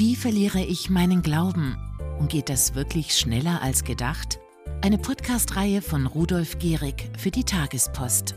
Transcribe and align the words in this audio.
Wie 0.00 0.16
verliere 0.16 0.60
ich 0.60 0.88
meinen 0.88 1.20
Glauben? 1.20 1.76
Und 2.18 2.30
geht 2.30 2.48
das 2.48 2.74
wirklich 2.74 3.18
schneller 3.18 3.60
als 3.60 3.84
gedacht? 3.84 4.40
Eine 4.80 4.96
Podcast-Reihe 4.96 5.82
von 5.82 6.06
Rudolf 6.06 6.58
Gehrig 6.58 7.10
für 7.18 7.30
die 7.30 7.44
Tagespost. 7.44 8.34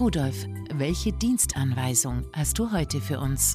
Rudolf, 0.00 0.48
welche 0.74 1.12
Dienstanweisung 1.12 2.26
hast 2.32 2.58
du 2.58 2.72
heute 2.72 3.00
für 3.00 3.20
uns? 3.20 3.54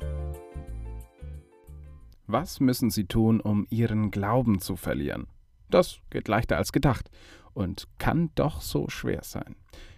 Was 2.26 2.62
müssen 2.62 2.90
Sie 2.90 3.04
tun, 3.04 3.42
um 3.42 3.68
Ihren 3.70 4.12
Glauben 4.12 4.62
zu 4.62 4.78
verlieren? 4.78 5.28
Das 5.70 6.00
geht 6.10 6.30
leichter 6.30 6.56
als 6.56 6.72
gedacht 6.72 7.12
und 7.54 7.90
kann 7.98 8.30
doch 8.36 8.62
so 8.62 8.88
schwer 8.88 9.26
sein. 9.26 9.58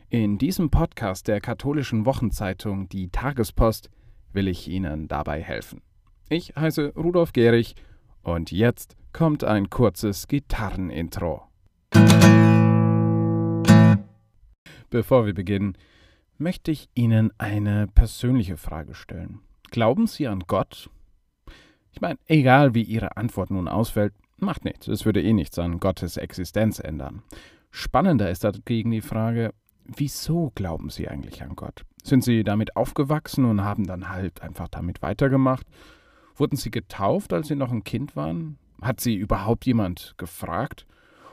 In 0.09 0.39
diesem 0.39 0.71
Podcast 0.71 1.27
der 1.27 1.39
katholischen 1.39 2.07
Wochenzeitung 2.07 2.89
Die 2.89 3.09
Tagespost 3.09 3.91
will 4.33 4.47
ich 4.47 4.67
Ihnen 4.67 5.07
dabei 5.07 5.43
helfen. 5.43 5.84
Ich 6.30 6.54
heiße 6.58 6.91
Rudolf 6.98 7.31
Gehrig 7.31 7.76
und 8.22 8.52
jetzt 8.52 8.98
kommt 9.13 9.45
ein 9.45 9.70
kurzes 9.70 10.27
Gitarrenintro. 10.27 11.44
Bevor 14.90 15.26
wir 15.26 15.34
beginnen, 15.34 15.77
möchte 16.38 16.71
ich 16.71 16.90
Ihnen 16.95 17.32
eine 17.38 17.88
persönliche 17.88 18.58
Frage 18.58 18.94
stellen. 18.94 19.40
Glauben 19.71 20.05
Sie 20.05 20.27
an 20.27 20.41
Gott? 20.48 20.90
Ich 21.94 22.02
meine, 22.02 22.20
egal 22.26 22.73
wie 22.76 22.84
Ihre 22.84 23.16
Antwort 23.16 23.49
nun 23.49 23.70
ausfällt, 23.70 24.13
macht 24.35 24.66
nichts. 24.66 24.90
Es 24.90 25.05
würde 25.05 25.23
eh 25.23 25.32
nichts 25.32 25.57
an 25.57 25.80
Gottes 25.80 26.18
Existenz 26.18 26.80
ändern. 26.80 27.23
Spannender 27.71 28.30
ist 28.30 28.44
dagegen 28.44 28.91
die 28.91 28.99
Frage, 28.99 29.54
wieso 29.85 30.52
glauben 30.55 30.90
Sie 30.90 31.07
eigentlich 31.07 31.41
an 31.41 31.55
Gott? 31.55 31.85
Sind 32.04 32.26
Sie 32.26 32.44
damit 32.44 32.76
aufgewachsen 32.76 33.46
und 33.46 33.63
haben 33.63 33.88
dann 33.88 34.09
halt 34.09 34.41
einfach 34.41 34.68
damit 34.68 35.02
weitergemacht? 35.02 35.66
Wurden 36.38 36.55
Sie 36.55 36.72
getauft, 36.72 37.34
als 37.34 37.48
Sie 37.48 37.55
noch 37.55 37.71
ein 37.71 37.84
Kind 37.84 38.16
waren? 38.16 38.57
Hat 38.82 38.99
Sie 38.99 39.16
überhaupt 39.16 39.66
jemand 39.66 40.13
gefragt? 40.18 40.85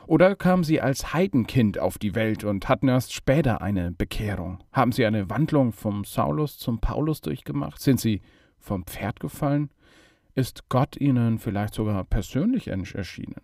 Oder 0.07 0.35
kamen 0.35 0.63
Sie 0.63 0.81
als 0.81 1.13
Heidenkind 1.13 1.79
auf 1.79 1.97
die 1.97 2.13
Welt 2.13 2.43
und 2.43 2.69
hatten 2.69 2.87
erst 2.87 3.13
später 3.13 3.61
eine 3.61 3.91
Bekehrung? 3.91 4.63
Haben 4.71 4.91
Sie 4.91 5.05
eine 5.05 5.29
Wandlung 5.29 5.71
vom 5.71 6.03
Saulus 6.03 6.57
zum 6.57 6.79
Paulus 6.79 7.21
durchgemacht? 7.21 7.79
Sind 7.79 7.99
Sie 7.99 8.21
vom 8.59 8.85
Pferd 8.85 9.19
gefallen? 9.19 9.69
Ist 10.33 10.69
Gott 10.69 10.97
Ihnen 10.97 11.39
vielleicht 11.39 11.75
sogar 11.75 12.03
persönlich 12.03 12.67
erschienen? 12.67 13.41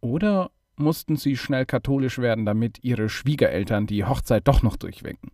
Oder 0.00 0.50
mussten 0.80 1.16
sie 1.16 1.36
schnell 1.36 1.66
katholisch 1.66 2.18
werden, 2.18 2.44
damit 2.46 2.82
ihre 2.82 3.08
Schwiegereltern 3.08 3.86
die 3.86 4.04
Hochzeit 4.04 4.48
doch 4.48 4.62
noch 4.62 4.76
durchwinken. 4.76 5.30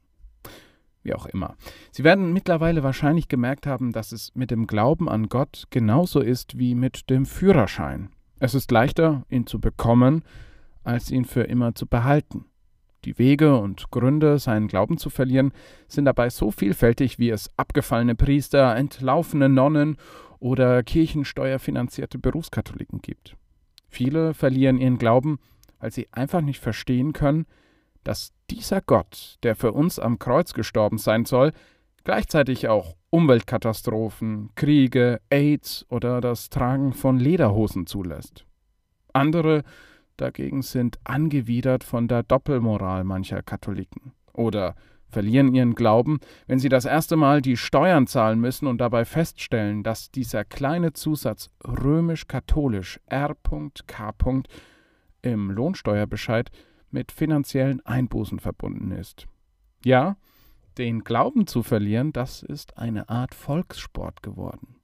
Wie 1.06 1.14
auch 1.14 1.26
immer. 1.26 1.54
Sie 1.92 2.02
werden 2.02 2.32
mittlerweile 2.32 2.82
wahrscheinlich 2.82 3.28
gemerkt 3.28 3.68
haben, 3.68 3.92
dass 3.92 4.10
es 4.10 4.34
mit 4.34 4.50
dem 4.50 4.66
Glauben 4.66 5.08
an 5.08 5.28
Gott 5.28 5.68
genauso 5.70 6.18
ist 6.18 6.58
wie 6.58 6.74
mit 6.74 7.10
dem 7.10 7.26
Führerschein. 7.26 8.08
Es 8.40 8.54
ist 8.54 8.72
leichter, 8.72 9.24
ihn 9.30 9.46
zu 9.46 9.60
bekommen, 9.60 10.24
als 10.82 11.12
ihn 11.12 11.24
für 11.24 11.42
immer 11.42 11.76
zu 11.76 11.86
behalten. 11.86 12.46
Die 13.04 13.20
Wege 13.20 13.56
und 13.56 13.92
Gründe, 13.92 14.40
seinen 14.40 14.66
Glauben 14.66 14.98
zu 14.98 15.08
verlieren, 15.08 15.52
sind 15.86 16.06
dabei 16.06 16.28
so 16.28 16.50
vielfältig, 16.50 17.20
wie 17.20 17.30
es 17.30 17.50
abgefallene 17.56 18.16
Priester, 18.16 18.74
entlaufene 18.74 19.48
Nonnen 19.48 19.98
oder 20.41 20.82
kirchensteuerfinanzierte 20.82 22.18
Berufskatholiken 22.18 23.00
gibt. 23.00 23.36
Viele 23.88 24.34
verlieren 24.34 24.78
ihren 24.78 24.98
Glauben, 24.98 25.38
weil 25.78 25.92
sie 25.92 26.08
einfach 26.10 26.41
nicht 26.41 26.60
verstehen 26.60 27.12
können, 27.12 27.46
dass 28.06 28.32
dieser 28.50 28.80
Gott, 28.80 29.36
der 29.42 29.56
für 29.56 29.72
uns 29.72 29.98
am 29.98 30.18
Kreuz 30.18 30.54
gestorben 30.54 30.98
sein 30.98 31.24
soll, 31.24 31.52
gleichzeitig 32.04 32.68
auch 32.68 32.94
Umweltkatastrophen, 33.10 34.50
Kriege, 34.54 35.20
AIDS 35.28 35.84
oder 35.88 36.20
das 36.20 36.48
Tragen 36.48 36.92
von 36.92 37.18
Lederhosen 37.18 37.86
zulässt. 37.86 38.46
Andere 39.12 39.64
dagegen 40.16 40.62
sind 40.62 40.98
angewidert 41.03 41.82
von 41.82 42.06
der 42.06 42.22
Doppelmoral 42.22 43.03
mancher 43.03 43.42
Katholiken 43.42 44.12
oder 44.32 44.76
verlieren 45.08 45.52
ihren 45.54 45.75
Glauben, 45.75 46.20
wenn 46.47 46.58
sie 46.58 46.69
das 46.69 46.84
erste 46.84 47.16
Mal 47.16 47.42
die 47.42 47.56
Steuern 47.56 48.06
zahlen 48.06 48.38
müssen 48.38 48.66
und 48.66 48.78
dabei 48.78 49.04
feststellen, 49.04 49.82
dass 49.82 50.10
dieser 50.10 50.44
kleine 50.44 50.92
Zusatz 50.92 51.50
römisch-katholisch 51.66 53.00
R.K. 53.06 54.12
im 55.22 55.50
Lohnsteuerbescheid 55.50 56.50
mit 56.96 57.12
finanziellen 57.12 57.84
Einbußen 57.84 58.38
verbunden 58.38 58.90
ist. 58.90 59.26
Ja, 59.84 60.16
den 60.78 61.04
Glauben 61.04 61.46
zu 61.46 61.62
verlieren, 61.62 62.14
das 62.14 62.42
ist 62.42 62.78
eine 62.78 63.10
Art 63.10 63.34
Volkssport 63.34 64.22
geworden. 64.22 64.76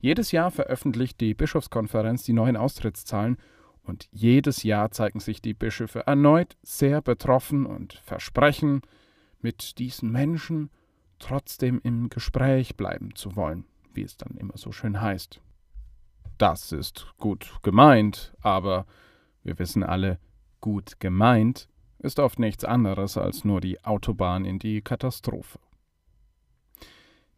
Jedes 0.00 0.32
Jahr 0.32 0.50
veröffentlicht 0.50 1.20
die 1.20 1.34
Bischofskonferenz 1.34 2.24
die 2.24 2.32
neuen 2.32 2.56
Austrittszahlen 2.56 3.36
und 3.84 4.08
jedes 4.10 4.64
Jahr 4.64 4.90
zeigen 4.90 5.20
sich 5.20 5.40
die 5.40 5.54
Bischöfe 5.54 6.04
erneut 6.04 6.56
sehr 6.64 7.00
betroffen 7.00 7.64
und 7.64 7.92
versprechen, 8.04 8.80
mit 9.40 9.78
diesen 9.78 10.10
Menschen 10.10 10.68
trotzdem 11.20 11.80
im 11.84 12.08
Gespräch 12.08 12.76
bleiben 12.76 13.14
zu 13.14 13.36
wollen, 13.36 13.66
wie 13.94 14.02
es 14.02 14.16
dann 14.16 14.36
immer 14.36 14.56
so 14.56 14.72
schön 14.72 15.00
heißt. 15.00 15.40
Das 16.38 16.72
ist 16.72 17.06
gut 17.18 17.60
gemeint, 17.62 18.34
aber 18.40 18.84
wir 19.44 19.60
wissen 19.60 19.84
alle, 19.84 20.18
gut 20.60 21.00
gemeint 21.00 21.68
ist 21.98 22.18
oft 22.18 22.38
nichts 22.38 22.64
anderes 22.64 23.16
als 23.16 23.44
nur 23.44 23.60
die 23.60 23.84
Autobahn 23.84 24.44
in 24.44 24.58
die 24.58 24.80
Katastrophe. 24.80 25.58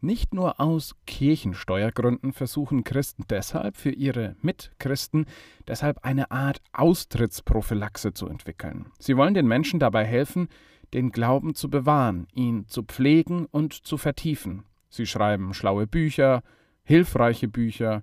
Nicht 0.00 0.34
nur 0.34 0.60
aus 0.60 0.96
Kirchensteuergründen 1.06 2.32
versuchen 2.32 2.82
Christen 2.82 3.24
deshalb 3.30 3.76
für 3.76 3.90
ihre 3.90 4.34
Mitchristen 4.42 5.26
deshalb 5.68 6.04
eine 6.04 6.32
Art 6.32 6.60
Austrittsprophylaxe 6.72 8.12
zu 8.12 8.26
entwickeln. 8.26 8.86
Sie 8.98 9.16
wollen 9.16 9.34
den 9.34 9.46
Menschen 9.46 9.78
dabei 9.78 10.04
helfen, 10.04 10.48
den 10.92 11.12
Glauben 11.12 11.54
zu 11.54 11.70
bewahren, 11.70 12.26
ihn 12.34 12.66
zu 12.66 12.82
pflegen 12.82 13.46
und 13.46 13.74
zu 13.74 13.96
vertiefen. 13.96 14.64
Sie 14.88 15.06
schreiben 15.06 15.54
schlaue 15.54 15.86
Bücher, 15.86 16.42
hilfreiche 16.82 17.46
Bücher, 17.46 18.02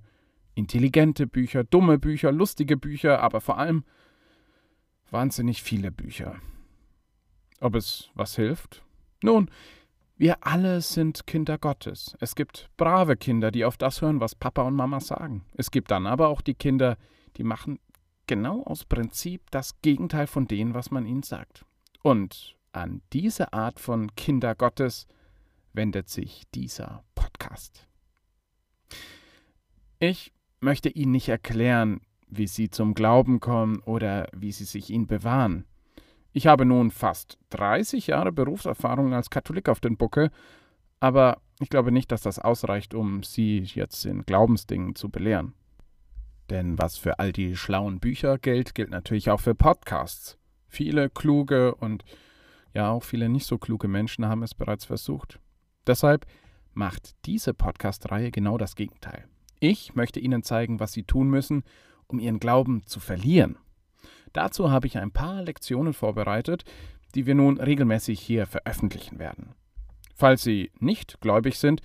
intelligente 0.56 1.28
Bücher, 1.28 1.66
dumme 1.66 2.00
Bücher, 2.00 2.32
lustige 2.32 2.78
Bücher, 2.78 3.22
aber 3.22 3.42
vor 3.42 3.58
allem 3.58 3.84
wahnsinnig 5.12 5.64
viele 5.64 5.92
Bücher. 5.92 6.36
Ob 7.60 7.76
es 7.76 8.10
was 8.14 8.36
hilft? 8.36 8.84
Nun, 9.22 9.50
wir 10.18 10.46
alle 10.46 10.82
sind 10.82 11.28
Kinder 11.28 11.58
Gottes. 11.58 12.16
Es 12.20 12.36
gibt 12.36 12.70
brave 12.78 13.16
Kinder, 13.16 13.52
die 13.52 13.66
auf 13.66 13.78
das 13.78 14.02
hören, 14.02 14.20
was 14.20 14.36
Papa 14.36 14.64
und 14.64 14.76
Mama 14.76 15.00
sagen. 15.00 15.46
Es 15.56 15.72
gibt 15.72 15.92
dann 15.92 16.08
aber 16.08 16.28
auch 16.28 16.42
die 16.42 16.56
Kinder, 16.56 16.98
die 17.38 17.44
machen 17.44 17.80
genau 18.28 18.64
aus 18.64 18.86
Prinzip 18.86 19.50
das 19.52 19.82
Gegenteil 19.82 20.28
von 20.28 20.48
dem, 20.48 20.74
was 20.74 20.92
man 20.92 21.06
ihnen 21.06 21.24
sagt. 21.24 21.66
Und 22.04 22.56
an 22.72 23.02
diese 23.14 23.54
Art 23.54 23.80
von 23.80 24.14
Kinder 24.16 24.56
Gottes 24.56 25.08
wendet 25.74 26.10
sich 26.10 26.44
dieser 26.54 27.04
Podcast. 27.16 27.88
Ich 30.00 30.32
möchte 30.60 30.90
Ihnen 30.90 31.12
nicht 31.12 31.30
erklären, 31.30 32.02
wie 32.30 32.48
Sie 32.48 32.70
zum 32.70 32.94
Glauben 32.94 33.40
kommen 33.40 33.80
oder 33.80 34.28
wie 34.36 34.52
Sie 34.52 34.66
sich 34.66 34.90
ihn 34.90 35.08
bewahren. 35.08 35.66
Ich 36.32 36.48
habe 36.48 36.66
nun 36.66 36.92
fast 36.92 37.38
30 37.50 38.08
Jahre 38.08 38.32
Berufserfahrung 38.32 39.14
als 39.14 39.30
Katholik 39.30 39.68
auf 39.68 39.80
den 39.80 39.98
Bucke, 39.98 40.30
aber 41.00 41.42
ich 41.60 41.70
glaube 41.70 41.92
nicht, 41.92 42.12
dass 42.12 42.22
das 42.22 42.40
ausreicht, 42.40 42.94
um 42.94 43.24
Sie 43.24 43.60
jetzt 43.60 44.06
in 44.06 44.26
Glaubensdingen 44.26 44.96
zu 44.96 45.10
belehren. 45.10 45.54
Denn 46.50 46.80
was 46.80 46.98
für 46.98 47.20
all 47.20 47.32
die 47.32 47.56
schlauen 47.56 48.00
Bücher 48.00 48.38
gilt, 48.38 48.74
gilt 48.74 48.90
natürlich 48.90 49.30
auch 49.30 49.40
für 49.40 49.56
Podcasts. 49.56 50.38
Viele 50.68 51.10
kluge 51.10 51.76
und 51.76 52.04
ja, 52.74 52.92
auch 52.92 53.04
viele 53.04 53.30
nicht 53.30 53.46
so 53.46 53.58
kluge 53.58 53.88
Menschen 53.88 54.26
haben 54.26 54.44
es 54.44 54.54
bereits 54.54 54.86
versucht. 54.86 55.40
Deshalb 55.88 56.26
macht 56.74 57.16
diese 57.26 57.54
Podcast-Reihe 57.54 58.32
genau 58.32 58.58
das 58.58 58.76
Gegenteil. 58.76 59.28
Ich 59.60 59.96
möchte 59.96 60.20
Ihnen 60.20 60.44
zeigen, 60.44 60.80
was 60.80 60.94
Sie 60.94 61.04
tun 61.04 61.30
müssen, 61.30 61.64
um 62.10 62.20
Ihren 62.20 62.40
Glauben 62.40 62.86
zu 62.86 63.00
verlieren. 63.00 63.58
Dazu 64.34 64.70
habe 64.70 64.88
ich 64.88 64.98
ein 64.98 65.12
paar 65.12 65.42
Lektionen 65.42 65.94
vorbereitet, 65.94 66.66
die 67.16 67.26
wir 67.26 67.36
nun 67.36 67.60
regelmäßig 67.60 68.20
hier 68.20 68.46
veröffentlichen 68.46 69.20
werden. 69.20 69.56
Falls 70.16 70.44
Sie 70.44 70.72
nicht 70.80 71.22
gläubig 71.22 71.58
sind, 71.58 71.82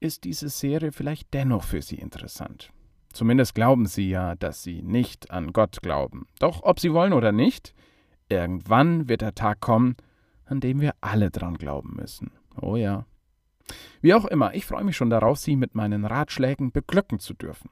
ist 0.00 0.24
diese 0.24 0.48
Serie 0.48 0.92
vielleicht 0.92 1.32
dennoch 1.32 1.62
für 1.62 1.82
Sie 1.82 1.96
interessant. 1.96 2.72
Zumindest 3.12 3.54
glauben 3.54 3.86
Sie 3.86 4.10
ja, 4.10 4.34
dass 4.34 4.62
Sie 4.62 4.82
nicht 4.82 5.30
an 5.30 5.52
Gott 5.52 5.80
glauben. 5.80 6.26
Doch 6.38 6.62
ob 6.64 6.80
Sie 6.80 6.92
wollen 6.92 7.12
oder 7.12 7.32
nicht, 7.32 7.74
irgendwann 8.28 9.08
wird 9.08 9.22
der 9.22 9.34
Tag 9.34 9.60
kommen, 9.60 9.96
an 10.44 10.60
dem 10.60 10.80
wir 10.80 10.94
alle 11.00 11.30
dran 11.30 11.54
glauben 11.54 11.94
müssen. 11.96 12.30
Oh 12.60 12.76
ja. 12.76 13.06
Wie 14.00 14.14
auch 14.14 14.26
immer, 14.26 14.54
ich 14.54 14.66
freue 14.66 14.84
mich 14.84 14.96
schon 14.96 15.10
darauf, 15.10 15.38
Sie 15.38 15.56
mit 15.56 15.74
meinen 15.74 16.04
Ratschlägen 16.04 16.72
beglücken 16.72 17.18
zu 17.18 17.34
dürfen. 17.34 17.70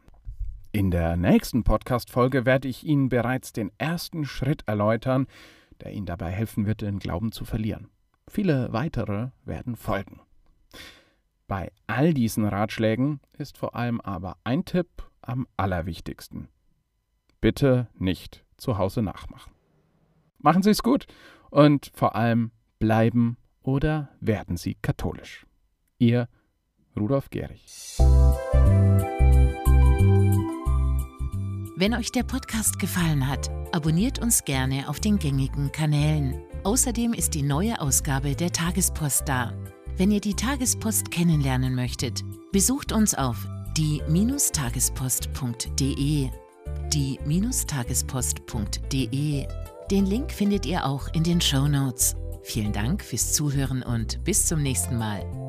In 0.74 0.90
der 0.90 1.16
nächsten 1.16 1.62
Podcast-Folge 1.62 2.46
werde 2.46 2.66
ich 2.66 2.82
Ihnen 2.82 3.08
bereits 3.08 3.52
den 3.52 3.70
ersten 3.78 4.24
Schritt 4.24 4.64
erläutern, 4.66 5.28
der 5.80 5.92
Ihnen 5.92 6.04
dabei 6.04 6.32
helfen 6.32 6.66
wird, 6.66 6.80
den 6.80 6.98
Glauben 6.98 7.30
zu 7.30 7.44
verlieren. 7.44 7.90
Viele 8.26 8.72
weitere 8.72 9.28
werden 9.44 9.76
folgen. 9.76 10.20
Bei 11.46 11.70
all 11.86 12.12
diesen 12.12 12.44
Ratschlägen 12.44 13.20
ist 13.38 13.56
vor 13.56 13.76
allem 13.76 14.00
aber 14.00 14.36
ein 14.42 14.64
Tipp 14.64 14.88
am 15.22 15.46
allerwichtigsten. 15.56 16.48
Bitte 17.40 17.86
nicht 17.96 18.44
zu 18.56 18.76
Hause 18.76 19.00
nachmachen. 19.00 19.52
Machen 20.38 20.64
Sie 20.64 20.70
es 20.70 20.82
gut 20.82 21.06
und 21.50 21.92
vor 21.94 22.16
allem 22.16 22.50
bleiben 22.80 23.36
oder 23.62 24.08
werden 24.18 24.56
Sie 24.56 24.74
katholisch. 24.74 25.46
Ihr 25.98 26.28
Rudolf 26.96 27.30
Gehrig. 27.30 27.96
Wenn 31.76 31.94
euch 31.94 32.12
der 32.12 32.22
Podcast 32.22 32.78
gefallen 32.78 33.26
hat, 33.26 33.50
abonniert 33.72 34.20
uns 34.20 34.44
gerne 34.44 34.88
auf 34.88 35.00
den 35.00 35.18
gängigen 35.18 35.72
Kanälen. 35.72 36.40
Außerdem 36.62 37.12
ist 37.12 37.34
die 37.34 37.42
neue 37.42 37.80
Ausgabe 37.80 38.36
der 38.36 38.52
Tagespost 38.52 39.24
da. 39.26 39.52
Wenn 39.96 40.12
ihr 40.12 40.20
die 40.20 40.34
Tagespost 40.34 41.10
kennenlernen 41.10 41.74
möchtet, 41.74 42.22
besucht 42.52 42.92
uns 42.92 43.14
auf 43.14 43.48
die-tagespost.de. 43.76 46.28
Die-tagespost.de. 46.92 49.46
Den 49.90 50.06
Link 50.06 50.30
findet 50.30 50.66
ihr 50.66 50.86
auch 50.86 51.08
in 51.12 51.24
den 51.24 51.40
Show 51.40 51.66
Notes. 51.66 52.14
Vielen 52.44 52.72
Dank 52.72 53.02
fürs 53.02 53.32
Zuhören 53.32 53.82
und 53.82 54.22
bis 54.22 54.46
zum 54.46 54.62
nächsten 54.62 54.96
Mal. 54.96 55.43